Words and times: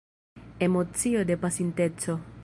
Emocio 0.57 1.23
de 1.25 1.37
pasinteco. 1.37 2.19